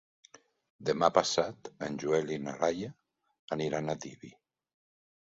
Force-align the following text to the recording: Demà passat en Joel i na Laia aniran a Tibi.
Demà 0.89 1.09
passat 1.17 1.69
en 1.87 1.99
Joel 2.03 2.33
i 2.35 2.37
na 2.45 2.53
Laia 2.63 2.89
aniran 3.57 3.93
a 3.93 3.97
Tibi. 4.07 4.33